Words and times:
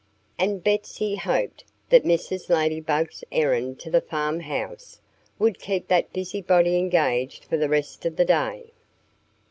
And 0.39 0.63
Betsy 0.63 1.15
hoped 1.15 1.63
that 1.91 2.05
Mrs. 2.05 2.49
Ladybug's 2.49 3.23
errand 3.31 3.79
to 3.81 3.91
the 3.91 4.01
farmhouse 4.01 4.99
would 5.37 5.59
keep 5.59 5.89
that 5.89 6.11
busybody 6.11 6.75
engaged 6.79 7.43
for 7.45 7.55
the 7.57 7.69
rest 7.69 8.03
of 8.07 8.15
the 8.15 8.25
day. 8.25 8.71